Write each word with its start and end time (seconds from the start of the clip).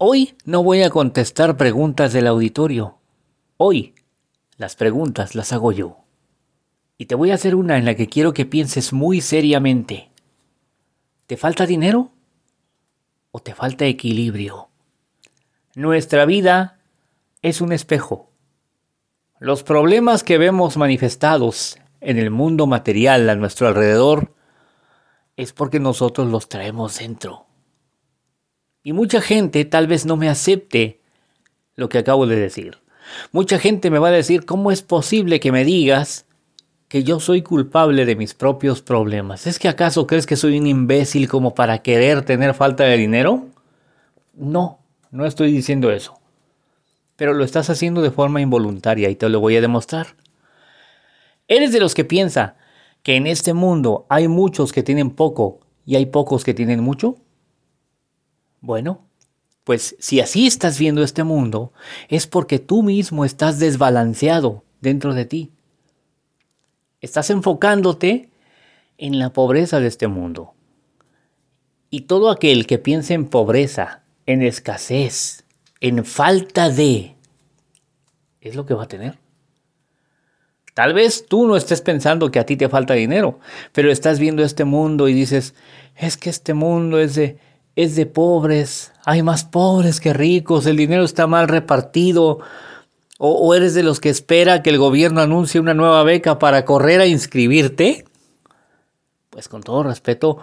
Hoy 0.00 0.36
no 0.44 0.62
voy 0.62 0.84
a 0.84 0.90
contestar 0.90 1.56
preguntas 1.56 2.12
del 2.12 2.28
auditorio. 2.28 2.98
Hoy 3.56 3.96
las 4.56 4.76
preguntas 4.76 5.34
las 5.34 5.52
hago 5.52 5.72
yo. 5.72 6.04
Y 6.96 7.06
te 7.06 7.16
voy 7.16 7.32
a 7.32 7.34
hacer 7.34 7.56
una 7.56 7.78
en 7.78 7.84
la 7.84 7.96
que 7.96 8.06
quiero 8.06 8.32
que 8.32 8.46
pienses 8.46 8.92
muy 8.92 9.20
seriamente. 9.20 10.12
¿Te 11.26 11.36
falta 11.36 11.66
dinero? 11.66 12.12
¿O 13.32 13.40
te 13.40 13.56
falta 13.56 13.86
equilibrio? 13.86 14.68
Nuestra 15.74 16.26
vida 16.26 16.78
es 17.42 17.60
un 17.60 17.72
espejo. 17.72 18.30
Los 19.40 19.64
problemas 19.64 20.22
que 20.22 20.38
vemos 20.38 20.76
manifestados 20.76 21.76
en 22.00 22.18
el 22.18 22.30
mundo 22.30 22.68
material 22.68 23.28
a 23.28 23.34
nuestro 23.34 23.66
alrededor 23.66 24.32
es 25.36 25.52
porque 25.52 25.80
nosotros 25.80 26.28
los 26.28 26.48
traemos 26.48 27.00
dentro. 27.00 27.47
Y 28.82 28.92
mucha 28.92 29.20
gente 29.20 29.64
tal 29.64 29.86
vez 29.86 30.06
no 30.06 30.16
me 30.16 30.28
acepte 30.28 31.00
lo 31.74 31.88
que 31.88 31.98
acabo 31.98 32.26
de 32.26 32.36
decir. 32.36 32.78
Mucha 33.32 33.58
gente 33.58 33.90
me 33.90 33.98
va 33.98 34.08
a 34.08 34.12
decir, 34.12 34.44
¿cómo 34.44 34.70
es 34.70 34.82
posible 34.82 35.40
que 35.40 35.52
me 35.52 35.64
digas 35.64 36.26
que 36.88 37.04
yo 37.04 37.20
soy 37.20 37.42
culpable 37.42 38.04
de 38.04 38.16
mis 38.16 38.34
propios 38.34 38.82
problemas? 38.82 39.46
¿Es 39.46 39.58
que 39.58 39.68
acaso 39.68 40.06
crees 40.06 40.26
que 40.26 40.36
soy 40.36 40.58
un 40.58 40.66
imbécil 40.66 41.28
como 41.28 41.54
para 41.54 41.78
querer 41.78 42.22
tener 42.22 42.54
falta 42.54 42.84
de 42.84 42.96
dinero? 42.96 43.46
No, 44.34 44.80
no 45.10 45.26
estoy 45.26 45.52
diciendo 45.52 45.90
eso. 45.90 46.18
Pero 47.16 47.34
lo 47.34 47.44
estás 47.44 47.68
haciendo 47.70 48.02
de 48.02 48.10
forma 48.10 48.40
involuntaria 48.40 49.10
y 49.10 49.16
te 49.16 49.28
lo 49.28 49.40
voy 49.40 49.56
a 49.56 49.60
demostrar. 49.60 50.08
¿Eres 51.48 51.72
de 51.72 51.80
los 51.80 51.94
que 51.94 52.04
piensa 52.04 52.56
que 53.02 53.16
en 53.16 53.26
este 53.26 53.54
mundo 53.54 54.06
hay 54.08 54.28
muchos 54.28 54.72
que 54.72 54.82
tienen 54.82 55.10
poco 55.10 55.60
y 55.84 55.96
hay 55.96 56.06
pocos 56.06 56.44
que 56.44 56.54
tienen 56.54 56.82
mucho? 56.82 57.16
Bueno, 58.60 59.06
pues 59.64 59.96
si 59.98 60.20
así 60.20 60.46
estás 60.46 60.78
viendo 60.78 61.02
este 61.02 61.24
mundo, 61.24 61.72
es 62.08 62.26
porque 62.26 62.58
tú 62.58 62.82
mismo 62.82 63.24
estás 63.24 63.58
desbalanceado 63.58 64.64
dentro 64.80 65.14
de 65.14 65.26
ti. 65.26 65.50
Estás 67.00 67.30
enfocándote 67.30 68.30
en 68.96 69.18
la 69.18 69.32
pobreza 69.32 69.78
de 69.78 69.86
este 69.86 70.08
mundo. 70.08 70.54
Y 71.90 72.02
todo 72.02 72.30
aquel 72.30 72.66
que 72.66 72.78
piense 72.78 73.14
en 73.14 73.26
pobreza, 73.26 74.02
en 74.26 74.42
escasez, 74.42 75.44
en 75.80 76.04
falta 76.04 76.68
de, 76.68 77.16
es 78.40 78.56
lo 78.56 78.66
que 78.66 78.74
va 78.74 78.84
a 78.84 78.88
tener. 78.88 79.18
Tal 80.74 80.94
vez 80.94 81.26
tú 81.26 81.46
no 81.46 81.56
estés 81.56 81.80
pensando 81.80 82.30
que 82.30 82.38
a 82.38 82.46
ti 82.46 82.56
te 82.56 82.68
falta 82.68 82.94
dinero, 82.94 83.40
pero 83.72 83.90
estás 83.90 84.18
viendo 84.18 84.44
este 84.44 84.64
mundo 84.64 85.08
y 85.08 85.12
dices, 85.12 85.54
es 85.96 86.16
que 86.16 86.30
este 86.30 86.54
mundo 86.54 87.00
es 87.00 87.14
de 87.14 87.38
es 87.78 87.94
de 87.94 88.06
pobres, 88.06 88.92
hay 89.04 89.22
más 89.22 89.44
pobres 89.44 90.00
que 90.00 90.12
ricos, 90.12 90.66
el 90.66 90.76
dinero 90.76 91.04
está 91.04 91.28
mal 91.28 91.46
repartido, 91.46 92.40
o, 93.20 93.54
eres 93.54 93.72
de 93.72 93.84
los 93.84 94.00
que 94.00 94.08
espera 94.08 94.64
que 94.64 94.70
el 94.70 94.78
gobierno 94.78 95.20
anuncie 95.20 95.60
una 95.60 95.74
nueva 95.74 96.02
beca 96.02 96.40
para 96.40 96.64
correr 96.64 97.00
a 97.00 97.06
inscribirte, 97.06 98.04
pues 99.30 99.48
con 99.48 99.62
todo 99.62 99.84
respeto, 99.84 100.38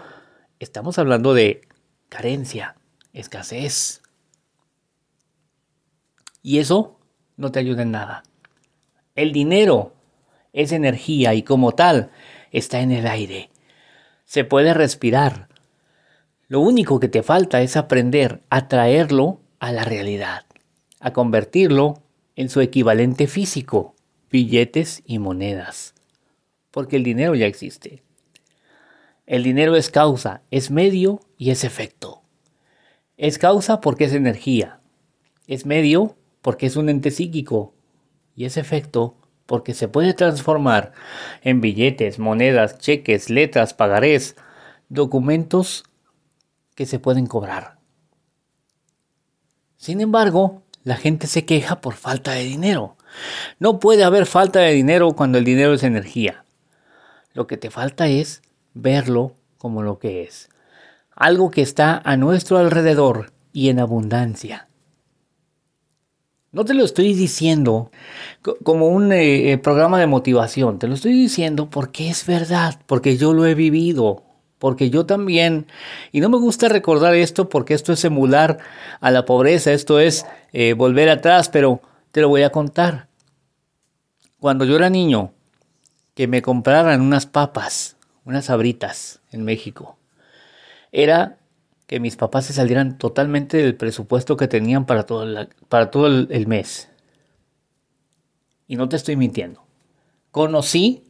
estamos 0.59 0.97
hablando 0.97 1.33
de 1.33 1.67
carencia, 2.07 2.77
escasez. 3.11 4.01
Y 6.41 6.59
eso 6.59 6.97
no 7.35 7.51
te 7.51 7.59
ayuda 7.59 7.81
en 7.81 7.91
nada. 7.91 8.23
El 9.13 9.33
dinero 9.33 9.93
es 10.53 10.71
energía 10.71 11.33
y 11.33 11.43
como 11.43 11.73
tal 11.73 12.11
está 12.51 12.79
en 12.79 12.93
el 12.93 13.07
aire. 13.07 13.49
Se 14.23 14.45
puede 14.45 14.73
respirar, 14.73 15.49
lo 16.47 16.59
único 16.59 16.99
que 16.99 17.07
te 17.07 17.23
falta 17.23 17.61
es 17.61 17.75
aprender 17.75 18.41
a 18.49 18.67
traerlo 18.67 19.41
a 19.59 19.71
la 19.71 19.83
realidad, 19.83 20.45
a 20.99 21.11
convertirlo 21.11 22.03
en 22.35 22.49
su 22.49 22.61
equivalente 22.61 23.25
físico, 23.27 23.95
billetes 24.29 25.01
y 25.05 25.17
monedas. 25.17 25.95
Porque 26.69 26.97
el 26.97 27.03
dinero 27.03 27.33
ya 27.35 27.47
existe. 27.47 28.03
El 29.25 29.41
dinero 29.41 29.75
es 29.75 29.89
causa, 29.89 30.43
es 30.51 30.69
medio 30.69 31.19
y 31.37 31.49
es 31.49 31.63
efecto. 31.63 32.21
Es 33.17 33.39
causa 33.39 33.81
porque 33.81 34.03
es 34.05 34.13
energía. 34.13 34.81
Es 35.47 35.65
medio 35.65 36.15
porque 36.41 36.67
es 36.67 36.75
un 36.75 36.89
ente 36.89 37.09
psíquico. 37.09 37.73
Y 38.35 38.45
es 38.45 38.57
efecto 38.57 39.15
porque 39.47 39.73
se 39.73 39.87
puede 39.87 40.13
transformar 40.13 40.91
en 41.41 41.61
billetes, 41.61 42.19
monedas, 42.19 42.77
cheques, 42.77 43.31
letras, 43.31 43.73
pagarés, 43.73 44.35
documentos 44.89 45.85
que 46.75 46.85
se 46.85 46.99
pueden 46.99 47.25
cobrar. 47.25 47.79
Sin 49.77 50.01
embargo, 50.01 50.63
la 50.83 50.97
gente 50.97 51.27
se 51.27 51.45
queja 51.45 51.81
por 51.81 51.95
falta 51.95 52.31
de 52.31 52.43
dinero. 52.43 52.97
No 53.59 53.79
puede 53.79 54.03
haber 54.03 54.25
falta 54.25 54.59
de 54.59 54.73
dinero 54.73 55.13
cuando 55.13 55.37
el 55.37 55.45
dinero 55.45 55.73
es 55.73 55.83
energía. 55.83 56.45
Lo 57.33 57.47
que 57.47 57.57
te 57.57 57.71
falta 57.71 58.07
es 58.07 58.41
verlo 58.73 59.35
como 59.57 59.81
lo 59.81 59.99
que 59.99 60.23
es. 60.23 60.49
Algo 61.15 61.49
que 61.49 61.61
está 61.61 62.01
a 62.03 62.17
nuestro 62.17 62.57
alrededor 62.57 63.31
y 63.51 63.69
en 63.69 63.79
abundancia. 63.79 64.67
No 66.51 66.65
te 66.65 66.73
lo 66.73 66.85
estoy 66.85 67.13
diciendo 67.13 67.91
como 68.63 68.87
un 68.87 69.11
eh, 69.11 69.51
eh, 69.51 69.57
programa 69.57 69.99
de 69.99 70.07
motivación, 70.07 70.79
te 70.79 70.87
lo 70.87 70.93
estoy 70.93 71.13
diciendo 71.13 71.69
porque 71.69 72.09
es 72.09 72.25
verdad, 72.25 72.79
porque 72.85 73.17
yo 73.17 73.33
lo 73.33 73.45
he 73.45 73.55
vivido, 73.55 74.23
porque 74.65 74.89
yo 74.89 75.05
también, 75.05 75.67
y 76.11 76.21
no 76.21 76.29
me 76.29 76.39
gusta 76.39 76.67
recordar 76.69 77.13
esto 77.13 77.49
porque 77.49 77.75
esto 77.75 77.93
es 77.93 78.03
emular 78.03 78.57
a 78.99 79.11
la 79.11 79.23
pobreza, 79.23 79.71
esto 79.71 79.99
es 79.99 80.25
eh, 80.53 80.73
volver 80.73 81.07
atrás, 81.09 81.49
pero 81.49 81.81
te 82.11 82.19
lo 82.21 82.29
voy 82.29 82.41
a 82.41 82.49
contar. 82.49 83.07
Cuando 84.39 84.65
yo 84.65 84.75
era 84.75 84.89
niño, 84.89 85.33
que 86.15 86.27
me 86.27 86.41
compraran 86.41 87.01
unas 87.01 87.27
papas, 87.27 87.95
unas 88.23 88.49
abritas 88.49 89.21
en 89.31 89.45
México, 89.45 89.99
era 90.91 91.37
que 91.85 91.99
mis 91.99 92.15
papás 92.15 92.47
se 92.47 92.53
salieran 92.53 92.97
totalmente 92.97 93.57
del 93.57 93.75
presupuesto 93.75 94.35
que 94.35 94.47
tenían 94.47 94.87
para 94.87 95.03
todo, 95.03 95.47
para 95.69 95.91
todo 95.91 96.07
el 96.07 96.47
mes. 96.47 96.89
Y 98.67 98.77
no 98.77 98.89
te 98.89 98.95
estoy 98.95 99.15
mintiendo. 99.15 99.63
Conocí 100.31 101.03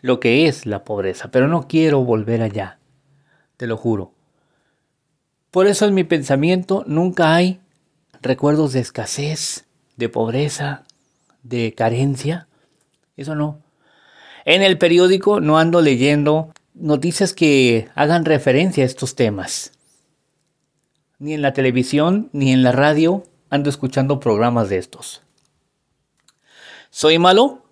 lo 0.00 0.20
que 0.20 0.46
es 0.46 0.64
la 0.64 0.84
pobreza, 0.84 1.32
pero 1.32 1.48
no 1.48 1.66
quiero 1.66 2.04
volver 2.04 2.40
allá 2.40 2.78
te 3.56 3.66
lo 3.66 3.76
juro. 3.76 4.12
Por 5.50 5.66
eso 5.66 5.86
en 5.86 5.94
mi 5.94 6.04
pensamiento 6.04 6.84
nunca 6.86 7.34
hay 7.34 7.60
recuerdos 8.20 8.72
de 8.72 8.80
escasez, 8.80 9.66
de 9.96 10.08
pobreza, 10.08 10.84
de 11.42 11.74
carencia. 11.74 12.48
Eso 13.16 13.34
no. 13.34 13.60
En 14.44 14.62
el 14.62 14.78
periódico 14.78 15.40
no 15.40 15.58
ando 15.58 15.80
leyendo 15.80 16.52
noticias 16.74 17.32
que 17.32 17.88
hagan 17.94 18.24
referencia 18.24 18.82
a 18.82 18.86
estos 18.86 19.14
temas. 19.14 19.72
Ni 21.18 21.34
en 21.34 21.42
la 21.42 21.52
televisión 21.52 22.28
ni 22.32 22.52
en 22.52 22.62
la 22.62 22.72
radio 22.72 23.22
ando 23.48 23.70
escuchando 23.70 24.18
programas 24.18 24.68
de 24.68 24.78
estos. 24.78 25.22
¿Soy 26.90 27.18
malo? 27.18 27.62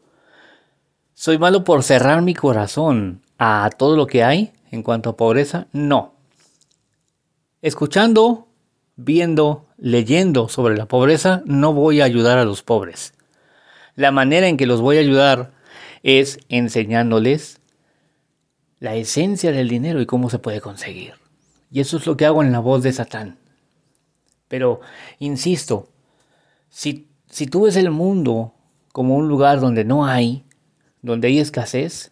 ¿Soy 1.15 1.39
malo 1.39 1.65
por 1.65 1.83
cerrar 1.83 2.23
mi 2.23 2.35
corazón 2.35 3.23
a 3.39 3.71
todo 3.77 3.97
lo 3.97 4.07
que 4.07 4.25
hay? 4.25 4.53
En 4.73 4.83
cuanto 4.83 5.11
a 5.11 5.17
pobreza? 5.17 5.69
No. 5.73 6.15
Escuchando, 7.61 8.49
viendo, 8.97 9.67
leyendo 9.77 10.49
sobre 10.49 10.77
la 10.77 10.87
pobreza, 10.87 11.43
no 11.45 11.73
voy 11.73 12.01
a 12.01 12.05
ayudar 12.05 12.39
a 12.39 12.45
los 12.45 12.63
pobres. 12.63 13.15
La 13.95 14.11
manera 14.11 14.49
en 14.49 14.57
que 14.57 14.67
los 14.67 14.81
voy 14.81 14.97
a 14.97 15.01
ayudar 15.01 15.53
es 16.03 16.41
enseñándoles 16.49 17.61
la 18.81 18.97
esencia 18.97 19.53
del 19.53 19.69
dinero 19.69 20.01
y 20.01 20.07
cómo 20.07 20.29
se 20.29 20.41
puede 20.41 20.61
conseguir. 20.61 21.15
Y 21.71 21.81
eso 21.81 21.99
es 21.99 22.07
lo 22.07 22.17
que 22.17 22.27
hago 22.27 22.43
en 22.43 22.51
la 22.51 22.59
voz 22.59 22.83
de 22.83 22.93
Satán. 22.93 23.39
Pero, 24.49 24.81
insisto, 25.19 25.89
si, 26.69 27.09
si 27.29 27.47
tú 27.47 27.63
ves 27.63 27.77
el 27.77 27.91
mundo 27.91 28.55
como 28.93 29.17
un 29.17 29.29
lugar 29.29 29.61
donde 29.61 29.85
no 29.85 30.07
hay, 30.07 30.45
donde 31.03 31.29
hay 31.29 31.39
escasez, 31.39 32.12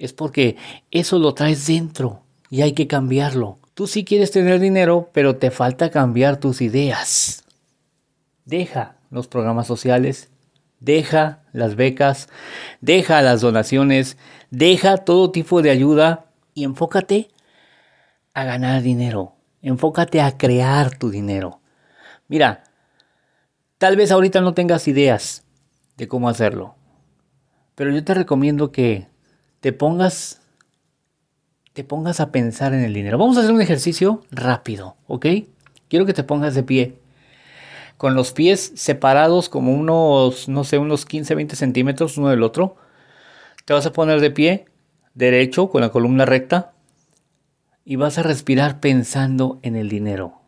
es 0.00 0.14
porque 0.14 0.56
eso 0.90 1.18
lo 1.18 1.34
traes 1.34 1.66
dentro 1.66 2.22
y 2.48 2.62
hay 2.62 2.72
que 2.72 2.88
cambiarlo. 2.88 3.58
Tú 3.74 3.86
sí 3.86 4.02
quieres 4.04 4.30
tener 4.30 4.58
dinero, 4.58 5.10
pero 5.12 5.36
te 5.36 5.50
falta 5.50 5.90
cambiar 5.90 6.38
tus 6.38 6.62
ideas. 6.62 7.44
Deja 8.46 8.96
los 9.10 9.28
programas 9.28 9.66
sociales, 9.66 10.30
deja 10.80 11.42
las 11.52 11.76
becas, 11.76 12.28
deja 12.80 13.20
las 13.20 13.42
donaciones, 13.42 14.16
deja 14.50 14.96
todo 14.96 15.30
tipo 15.30 15.60
de 15.60 15.70
ayuda 15.70 16.24
y 16.54 16.64
enfócate 16.64 17.28
a 18.32 18.44
ganar 18.44 18.82
dinero. 18.82 19.34
Enfócate 19.60 20.22
a 20.22 20.38
crear 20.38 20.96
tu 20.96 21.10
dinero. 21.10 21.60
Mira, 22.26 22.64
tal 23.76 23.96
vez 23.96 24.10
ahorita 24.10 24.40
no 24.40 24.54
tengas 24.54 24.88
ideas 24.88 25.44
de 25.98 26.08
cómo 26.08 26.30
hacerlo, 26.30 26.74
pero 27.74 27.90
yo 27.90 28.02
te 28.02 28.14
recomiendo 28.14 28.72
que 28.72 29.10
te 29.60 29.72
pongas, 29.72 30.40
te 31.72 31.84
pongas 31.84 32.20
a 32.20 32.32
pensar 32.32 32.72
en 32.72 32.80
el 32.80 32.94
dinero. 32.94 33.18
Vamos 33.18 33.36
a 33.36 33.40
hacer 33.40 33.52
un 33.52 33.60
ejercicio 33.60 34.22
rápido, 34.30 34.96
¿ok? 35.06 35.26
Quiero 35.88 36.06
que 36.06 36.14
te 36.14 36.24
pongas 36.24 36.54
de 36.54 36.62
pie 36.62 36.98
con 38.00 38.14
los 38.14 38.32
pies 38.32 38.72
separados 38.76 39.50
como 39.50 39.74
unos, 39.74 40.48
no 40.48 40.64
sé, 40.64 40.78
unos 40.78 41.04
15, 41.04 41.34
20 41.34 41.54
centímetros 41.54 42.16
uno 42.16 42.30
del 42.30 42.42
otro. 42.42 42.76
Te 43.66 43.74
vas 43.74 43.84
a 43.84 43.92
poner 43.92 44.20
de 44.20 44.30
pie, 44.30 44.64
derecho, 45.12 45.68
con 45.68 45.82
la 45.82 45.90
columna 45.90 46.24
recta, 46.24 46.72
y 47.84 47.96
vas 47.96 48.16
a 48.16 48.22
respirar 48.22 48.80
pensando 48.80 49.58
en 49.62 49.76
el 49.76 49.90
dinero. 49.90 50.40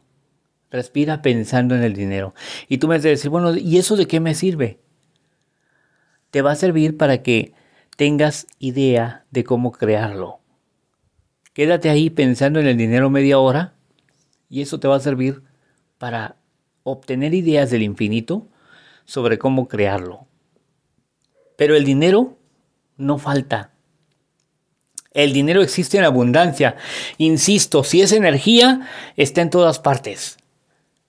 Respira 0.70 1.20
pensando 1.20 1.74
en 1.74 1.82
el 1.82 1.92
dinero. 1.92 2.34
Y 2.68 2.78
tú 2.78 2.88
me 2.88 2.96
vas 2.96 3.04
a 3.04 3.08
decir, 3.08 3.30
bueno, 3.30 3.54
¿y 3.54 3.76
eso 3.76 3.96
de 3.96 4.06
qué 4.06 4.18
me 4.18 4.34
sirve? 4.34 4.80
Te 6.30 6.40
va 6.40 6.52
a 6.52 6.56
servir 6.56 6.96
para 6.96 7.22
que 7.22 7.52
tengas 7.96 8.46
idea 8.58 9.24
de 9.30 9.44
cómo 9.44 9.72
crearlo. 9.72 10.40
Quédate 11.52 11.90
ahí 11.90 12.10
pensando 12.10 12.60
en 12.60 12.66
el 12.66 12.76
dinero 12.76 13.10
media 13.10 13.38
hora 13.38 13.74
y 14.48 14.62
eso 14.62 14.80
te 14.80 14.88
va 14.88 14.96
a 14.96 15.00
servir 15.00 15.42
para 15.98 16.36
obtener 16.82 17.34
ideas 17.34 17.70
del 17.70 17.82
infinito 17.82 18.48
sobre 19.04 19.38
cómo 19.38 19.68
crearlo. 19.68 20.26
Pero 21.56 21.76
el 21.76 21.84
dinero 21.84 22.38
no 22.96 23.18
falta. 23.18 23.72
El 25.12 25.32
dinero 25.32 25.60
existe 25.60 25.98
en 25.98 26.04
abundancia. 26.04 26.76
Insisto, 27.18 27.84
si 27.84 28.00
es 28.00 28.12
energía, 28.12 28.88
está 29.16 29.42
en 29.42 29.50
todas 29.50 29.78
partes. 29.78 30.38